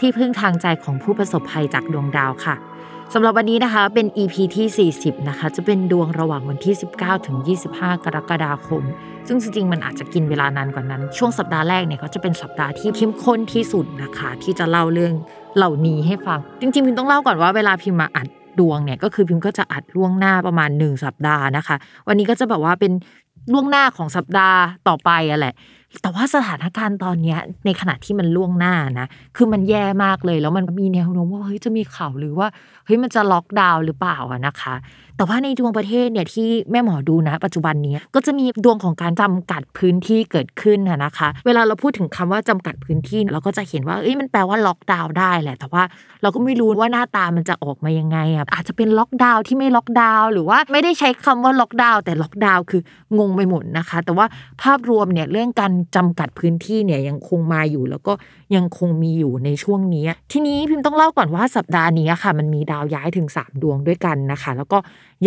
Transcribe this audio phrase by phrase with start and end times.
[0.00, 2.56] ที่พึ่งทางใจของผู้ประสบภัยจากดวงดาวค่ะ
[3.14, 7.36] สำหรับวันนี้นะคะเป็น EP ที่ 40 นะคะ จะเป็นดวงระหว่างวันที่ 19 ถึง
[7.70, 8.82] 25 กรกฎาคม
[9.26, 15.12] ซึ่งจริงๆ มันอาจจะกินเวลานานกว่านั้น ช่วงสัปดาห์แรกเนี่ยก็จะเป็นสัปดาห์ที่เข้มข้นที่สุดนะคะ ที่จะเล่าเรื่อง
[15.56, 21.76] เหล่านี้ให้ฟัง จริงๆ พิมต้องเล่าก่อนว่าเวลาพิมมาอัดดวงเนี่ยก็คือพิมก็จะอัดล่วงหน้าประมาณ 1 สัปดาห์นะคะ
[22.08, 22.92] วันนี้ก็จะแบบว่าเป็น
[23.52, 25.54] ล่วงหน้าของสัปดาห์ต่อไปอะแหละ
[26.02, 32.48] แต่ว่าสถานการณ์ตอนนี้ในขณะที่มันล่วงหน้านะ คือมันแย่มากเลย แล้วมันมีแนวโน้มว่าเฮ้ยจะมีข่าวหรือว่า
[32.86, 34.74] เฮ้ยมันจะล็อกดาวน์หรือเปล่าอะนะคะ
[35.16, 45.82] แต่ว่าในดวงประเทศเนี่ยที่แม่หมอดูนะ ปัจจุบันนี้ก็จะมีดวงของการจำกัดพื้นที่เกิดขึ้นนะคะ เวลาเราพูดถึงคำว่าจำกัดพื้นที่เราก็จะเห็นว่าเอ้ยมันแปลว่าล็อกดาวน์ได้แหละ แต่ว่า
[46.22, 52.82] เราก็ไม่รู้ว่าหน้าตามันจะออกมายังไงอะอาจจะเป็นล็อกดาวน์ที่ไม่ล็อกดาวน์หรือว่าไม่ได้ใช้คำว่าล็อกดาวน์แต่ล็อกดาวน์คือ
[53.18, 54.26] งงไปหมดนะคะ แต่ว่า
[54.62, 58.12] ภาพรวมเนี่ยเรื่องการจำกัดพื้นที่เนี่ยยังคงมาอยู่ แล้วก็
[58.56, 64.78] ยังคงมีอยู่ในช่วงนี้ ทีนี้พิมพ์ต้องเล่าก่อนว่าสัปดาห์นี้ค่ะ มันมีดาวย้ายถึง 3 ดวงด้วยกันนะคะ แล้วก็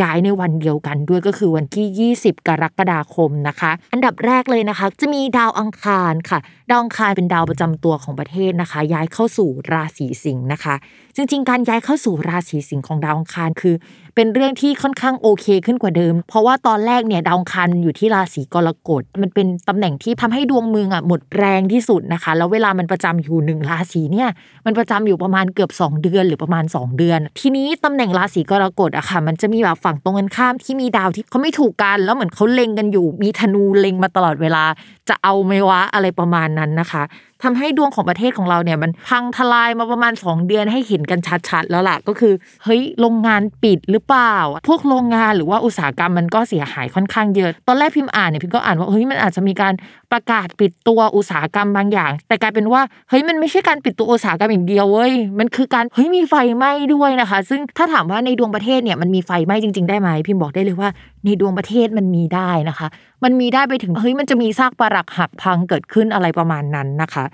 [0.02, 6.40] ย้ายในวันเดียวกันด้วยก็คือวันที่ 20 กรกฎาคมนะคะ อันดับแรกเลยนะคะ จะมีดาวอังคารค่ะ
[6.70, 10.76] ดาวอังคารเป็นดาวประจำตัวของประเทศนะคะ ย้ายเข้าสู่ราศีสิงห์นะคะ
[11.16, 13.76] จริง ๆ การย้ายเข้าสู่ราศีสิงห์ของดาวอังคารคือ
[14.16, 24.30] เป็นเรื่องที่ค่อนข้างโอเคขึ้นกว่าเดิม เพราะว่าตอนแรกเนี่ยดาวอังคารอยู่ที่ราศีกรกฎมันเป็นตำแหน่งที่ทำให้ดวงเมืองอะหมดแรงที่สุดนะคะ แล้วเวลามันประจำอยู่หนึ่งราศีเนี่ย
[24.66, 34.64] มันประจำอยู่ประมาณเกือบ 2 เดือนหรือประมาณ 2 เดือน ทีนี้ตำแหน่งราศีกรกฎอะค่ะ มันจะมีแบบฝั่งตรงกันข้ามที่มีดาวที่เขาไม่ถูกกัน แล้วเหมือนเขาเล็งกันอยู่ มีธนูเล็งมาตลอดเวลา
[35.10, 37.04] จะเอาไหมวะอะไรประมาณนั้นนะคะ
[37.44, 41.19] ทำให้ดวงของประเทศของเราเนี่ยมันพังทลายมาประมาณ 2 เดือนให้เห็นกัน
[41.50, 44.35] ชัดๆ แล้วล่ะก็คือเฮ้ยโรงงานปิดหรือเปล่า
[44.68, 49.74] พวกโรงงานหรือว่าอุตสาหกรรมมันก็เสียหายค่อนข้างเยอะ ตอนแรกพิมพ์อ่านเนี่ยพิมก็อ่านว่าเฮ้ยมันอาจจะมีการ
[50.12, 60.90] ประกาศปิดตัวอุตสาหกรรมบางอย่าง แต่กลายเป็นว่าเฮ้ยมันไม่ใช่การปิดตัวอุตสาหกรรมอย่างเดียวเว้ยมันคือการเฮ้ยมีไฟไหม้ด้วยนะคะ ซึ่งถ้าถามว่าในดวงประเทศเนี่ยมันมีไฟไหม้จริง ๆได้ไหมพิมบอกได้เลยว่า
[61.26, 62.88] ในดวงประเทศมันมีได้นะคะ
[63.24, 67.26] มันมีได้ไปถึงเฮ้ยมันจะมีซากปรักหักพังเกิดขึ้นอะไรประมาณนั้นนะคะ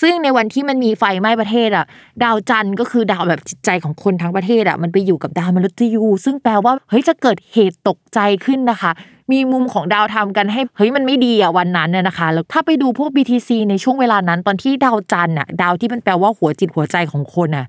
[0.00, 1.86] ซึ่งในวันที่มันมีไฟไหม้ประเทศอะ
[2.22, 8.92] ดาวจันทร์ก็คือดาวแบบจิตใจของคนทั้งประเทศอะมันไปอยู่กับดาวมฤตยู ซึ่งแปลว่าเฮ้ยจะเกิดเหตุตกใจขึ้นนะคะ
[9.32, 17.66] มีมุมของดาวทำกันให้เฮ้ยมันไม่ดีอะวันนั้นน่ยนะคะแล้วถ้าไปดูพวก BTC ในช่วงเวลานั้น ตอนที่ดาวจันทร์อะดาวที่มันแปลว่าหัวจิตหัวใจของคนอะ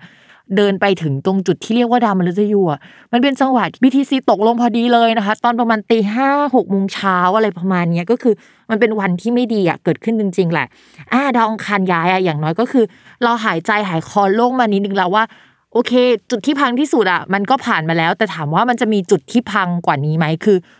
[0.55, 2.79] เดินไปถึงตรงจุดที่เรียกว่าดาวมฤตยูอะ
[3.13, 8.33] มันเป็นจังหวะ BTC ตกลงพอดีเลยนะคะ ตอนประมาณตีห้าหกโมงเช้าอะไรประมาณนี้ก็คือ
[8.69, 10.67] มันเป็นวันที่ไม่ดีอะเกิดขึ้นจริง ๆ แหละ
[11.13, 12.85] อ่าดาวองคารย้ายอะอย่างน้อยก็คือ
[13.23, 15.23] เราหายใจหายคอโล่งมานิดนึงแล้วว่า
[15.73, 15.93] โอเค
[16.31, 20.57] จุดที่พังที่สุดอะมันก็ผ่านมาแล้ว แต่ถามว่ามันจะมีจุดที่พังกว่านี้ไหมคือ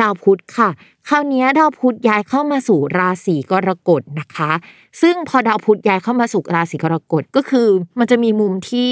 [0.00, 0.68] ดาวพุธค่ะ
[1.08, 4.52] คราวนี้ดาวพุธย้ายเข้ามาสู่ราศีกรกฎนะคะ
[5.02, 8.90] ซึ่งพอดาวพุธย้ายเข้ามาสู่ราศีกรกฎก็คือ มันจะมีมุมที่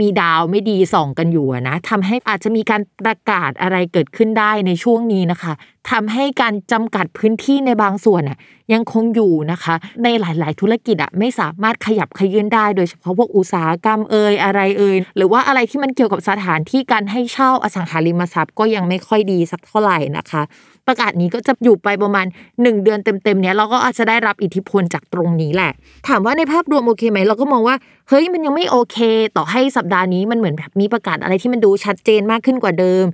[0.00, 5.52] มีดาวไม่ดีส่องกันอยู่นะทำให้อาจจะมีการประกาศอะไรเกิดขึ้นได้ในช่วงนี้นะคะ
[5.90, 8.38] ทำให้การจำกัดพื้นที่ในบางส่วนอะ
[8.72, 9.74] ยังคงอยู่นะคะ
[10.04, 20.42] ในหลาย ๆ ธุรกิจอะไม่สามารถขยับขยื่นได้ โดยเฉพาะพวกอุตสาหกรรมเอ่ยอะไรเอ่ยหรือว่าอะไรที่มันเกี่ยวกับสถานที่การให้เช่าอสังหาริมทรัพย์ก็ยังไม่ค่อยดีสักเท่าไหร่นะคะ
[20.86, 25.72] ประกาศนี้ก็จะอยู่ไปประมาณ 1 เดือนเต็ม ๆ เนี้ยเราก็อาจจะได้รับอิทธิพลจากตรงนี้แหละ
[26.08, 27.76] ถามว่าในภาพรวมโอเคไหมเราก็มองว่า
[28.08, 28.98] เฮ้ยมันยังไม่โอเค
[29.36, 33.04] ต่อให้สัปดาห์นี้มันเหมือนแบบมีประกาศอะไรที่มันดูชัดเจนมากขึ้นกว่าเดิม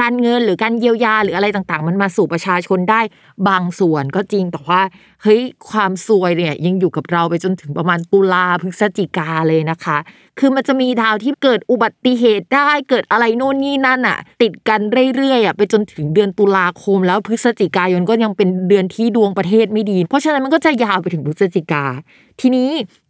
[0.00, 3.00] การเงินหรือการเยียวยาหรืออะไรต่างๆ มันมาสู่ประชาชนได้
[3.48, 4.80] บางส่วนก็จริงแต่ว่า
[5.22, 5.40] เฮ้ย
[5.70, 9.98] ความซวยเนี่ยยังอยู่กับเราไปจนถึงประมาณตุลาพฤศจิกาเลยนะคะ
[10.38, 14.80] คือมันจะมีดาวที่เกิดอุบัติเหตุได้เกิดอะไรโน่นนี่นั่นอะ ติดกัน
[15.16, 21.84] เรื่อยๆอะไปจนถึงเดือนตุลาคม แล้วพฤศจิกายนก็ยังเป็นเดือนที่ดวงประเทศไม่ดี เพราะฉะนั้นมันก็จะยาวไปถึงพฤศจิกา
[22.40, 22.68] ทีนี้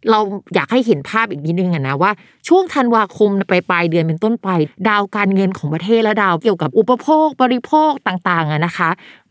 [0.09, 0.19] เรา
[0.55, 2.11] อยากให้เห็นภาพอีกนิดนึงอะนะว่า
[2.47, 4.49] ช่วงธันวาคมไปปลายเดือนเป็นต้นไป
[4.89, 8.89] ดาวการเงินของประเทศและดาวเกี่ยวกับอุปโภคบริโภคต่างๆอะนะคะ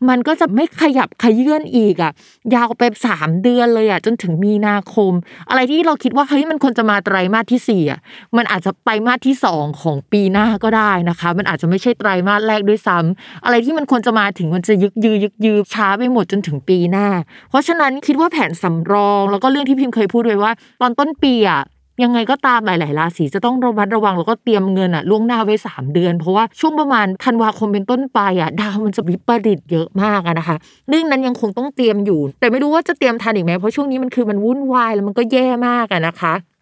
[0.08, 2.12] มันก็จะไม่ขยับขยื่นอีกอะ
[2.54, 5.12] ยาวไปสามเดือนเลยอะจนถึงมีนาคม
[5.48, 8.00] อะไรที่เราคิดว่าเฮ้ยมันควรจะมาไตรมาสที่สี่อะ
[8.36, 17.08] มันอาจจะไปมาสที่สองของปีหน้าก็ได้นะคะ มันอาจจะไม่ใช่ไตรมาสแรกด้วยซ้ำอะไรที่มันควรจะมาถึงมันจะยึกยือยึกยือช้าไปหมดจนถึงปีหน้า
[17.50, 21.62] เพราะฉะนั้นคิดว่าแผนสำรอง แล้วก็เรื่องที่พิมพ์เคยพูดไว้ว่า ตอนต้นปีอะ
[22.02, 30.56] ยังไงก็ตามหลาย ๆ ราศีจะต้องระมัดระวังแล้วก็เตรียมเงินอะล่วงหน้าไว้ 3 เดือน เพราะว่าช่วงประมาณธันวาคมเป็นต้นไปอะดาวมันจะวิปริตเยอะมากอะนะคะ
[30.88, 36.34] เรื่องนั้นยังคงต้องเตรียมอยู่ แต่ไม่รู้ว่าจะเตรียมทันอีกไหมเพราะช่วงนี้มันคือมันวุ่นวายแล้วมันก็แย่มากอะนะคะ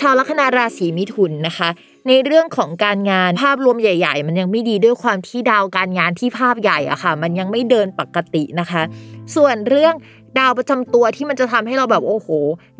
[0.00, 1.68] ชาวลัคนาราศีมิถุนนะคะ
[2.08, 8.82] ในเรื่องของการงานภาพรวมใหญ่ ๆ มันยังไม่ดีด้วยความที่ดาวการงานที่ภาพใหญ่อะค่ะ มันยังไม่เดินปกตินะคะ
[9.34, 9.94] ส่วนเรื่อง
[10.38, 12.28] ดาวประจำตัวที่มันจะทำให้เราแบบโอ้โห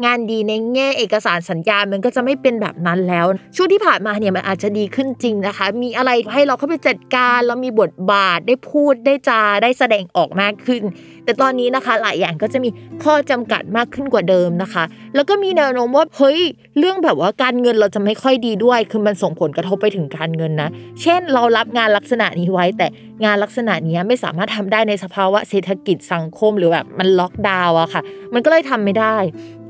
[0.04, 3.26] งานดีในแง่เอกสารสัญญา มันก็จะไม่เป็นแบบนั้นแล้ว
[3.56, 10.82] ช่วงที่ผ่านมาเนี่ยมันอาจจะดีขึ้นจริงนะคะ มีอะไรให้เราเข้าไปจัดการแล้วมีบทบาทได้พูดได้จาได้แสดงออกมากขึ้น
[11.24, 12.70] แต่ตอนนี้นะคะหลายอย่างก็จะมี
[13.04, 16.40] ข้อจำกัดมากขึ้นกว่าเดิมนะคะ แล้วก็มีแนวโน้มว่าเฮ้ย
[16.78, 20.70] เรื่องแบบว่าการเงินเราจะไม่ค่อยดีด้วย คือมันส่งผลกระทบไปถึงการเงินนะ
[21.02, 22.86] เช่นเรารับงานลักษณะนี้ไว้แต่
[23.24, 28.02] งานลักษณะนี้ไม่สามารถทำได้ในสภาวะเศรษฐกิจสังคมหรือแบบมันล็อกดาวน์อะค่ะ
[28.34, 29.16] มันก็เลยทำไม่ได้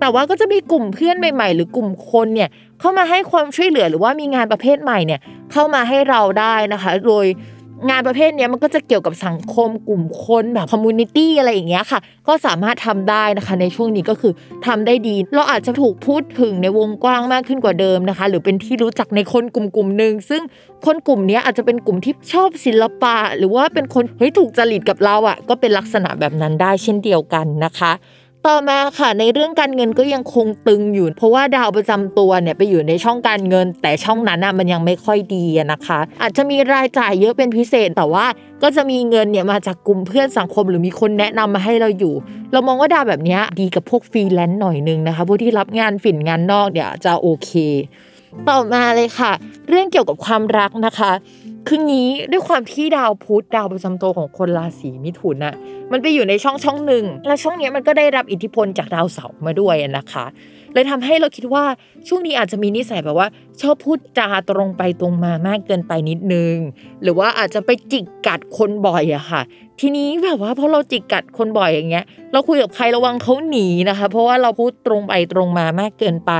[0.00, 2.48] แต่ว่าก็จะมีกลุ่มเพื่อนใหม่ ๆ หรือกลุ่มคนเนี่ย
[2.80, 5.20] เข้ามาให้ความช่วยเหลือหรือว่ามีงานประเภทใหม่เนี่ย
[5.52, 7.26] เข้ามาให้เราได้นะคะ โดย
[7.88, 14.32] งานประเภทนี้มันก็จะเกี่ยวกับสังคมกลุ่มคนแบบ community อะไรอย่างเงี้ยค่ะ ก็สามารถทำได้นะคะในช่วงนี้ก็คือ
[14.66, 20.42] ทำได้ดี เราอาจจะถูกพูดถึงในวงกว้างมากขึ้นกว่าเดิมนะคะ หรือเป็นที่รู้จักในคนกลุ่มกลุ่มหนึ่งซึ่ง
[20.86, 27.92] คนกลุ่มนี้อาจจะเป็นกลุ่มที่ชอบศิลปะ หรือว่าเป็นคนเฮ้ยถูกจริตกับเราอะก็เป็นลักษณะแบบนั้นได้เช่นเดียวกันนะคะ
[28.46, 38.26] ต่อมาค่ะในเรื่องการเงินก็ยังคงตึงอยู่ เพราะว่าดาวประจำตัวเนี่ยไปอยู่ในช่องการเงิน แต่ช่องนั้นน่ะมันยังไม่ค่อยดีนะคะ อาจจะมีรายจ่ายเยอะเป็นพิเศษแต่ว่า
[38.62, 42.14] ก็จะมีเงินเนี่ยมาจากกลุ่มเพื่อนสังคมหรือมีคนแนะนำมาให้เราอยู่
[42.52, 47.50] เรามองว่าดาวแบบนี้ดีกับพวกฟรีแลนซ์หน่อยนึงนะคะพวกที่รับงานฝิ่นงานนอกเนี่ยจะโอเค
[48.48, 49.32] ต่อมาเลยค่ะ
[49.68, 51.12] เรื่องเกี่ยวกับความรักนะคะ
[51.68, 55.54] คืองี้ด้วยความที่ดาวพุธดาวประจำตัวของคนราศีมิถุนน่ะ
[55.92, 60.24] มันไปอยู่ในช่องช่องหนึ่งแล้วช่องนี้มันก็ได้รับอิทธิพลจากดาวเสาร์มาด้วยนะคะ
[60.74, 61.64] เลยทำให้เราคิดว่า
[62.08, 63.28] ช่วงนี้อาจจะมีนิสัยแบบว่า
[63.60, 66.54] ชอบพูดจาตรงไปตรงมามากเกินไปนิดนึง
[67.02, 69.40] หรือว่าอาจจะไปจิกกัดคนบ่อยอะค่ะ
[69.80, 76.32] ทีนี้แบบว่าพอเราจิกกัดคนบ่อยอย่างเงี้ย เราคุยกับใครระวังเขาหนีนะคะ เพราะว่าเราพูดตรงไปตรงมามากเกินไป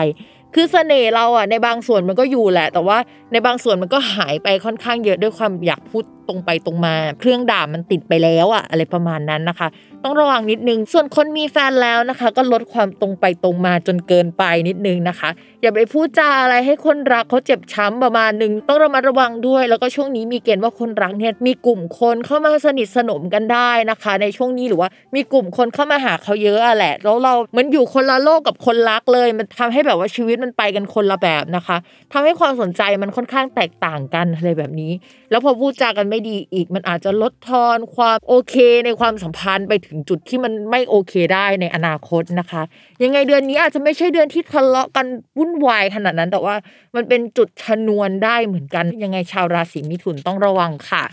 [0.54, 2.99] คือเสน่ห์เราอะในบางส่วนมันก็อยู่แหละ แต่ว่า
[3.33, 9.68] ในบางส่วนมันก็หายไปค่อนข้างเยอะด้วยความอยากพูด ตรงไปตรงมา เครื่องด่ามันติดไปแล้วอะอะไรประมาณนั้นนะคะ
[10.04, 15.30] ต้องระวังนิดนึง ส่วนคนมีแฟนแล้วนะคะ ก็ลดความตรงไปตรงมาจนเกินไปนิดนึงนะคะ
[15.62, 31.76] อย่าไปพูดจาอะไรให้คนรักเขาเจ็บช้ำประมาณหนึ่งต้องระมัดระวังด้วย แล้วก็ช่วงนี้มีเกณฑ์ว่าคนรักเนี่ยมีกลุ่มคนเข้ามาสนิทสนมกันได้นะคะ ในช่วงนี้หรือว่ามีกลุ่มคนเข้ามาหาเขาเยอะอะแหละแล้วเราเหมือนอยู่คนละโลกกับคนรักเลย มันทำให้แบบว่าชีวิตมันไปกันคนละแบบนะคะ
[32.12, 34.92] ทำให้ความสนใจมันค่อนข้างแตกต่างกันอะไรแบบนี้
[35.30, 42.62] แล้วพอพูดจากันไม่ดีอีก มันอาจจะลดทอนความโอเคในความสัมพันธ์ไปถึงจุดที่มันไม่โอเคได้ในอนาคตนะคะ
[43.02, 45.06] ยังไงเดือนนี้อาจจะไม่ใช่เดือนที่ทะเลาะกัน
[45.38, 46.54] วุ่นวายขนาดนั้น แต่ว่า
[46.96, 51.04] มันเป็นจุดชนวนได้เหมือนกัน ยังไงชาวราศีมิถุนต้องระวังค่ะ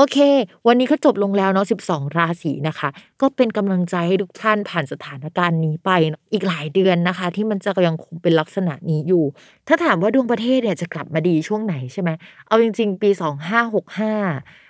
[0.00, 0.18] โอเค
[0.66, 2.88] วันนี้ก็จบลงแล้วเนาะ12 ราศีนะคะ
[3.20, 5.90] ก็เป็นกำลังใจให้ทุกท่านผ่านสถานการณ์นี้ไป
[6.32, 9.24] อีกหลายเดือนนะคะ ที่มันจะยังคงเป็นลักษณะนี้อยู่
[9.68, 12.10] ถ้าถามว่าดวงประเทศเนี่ยจะกลับมาดีช่วงไหนใช่ไหม
[12.46, 13.10] เอาจริง ๆ ปี
[13.74, 14.69] 2565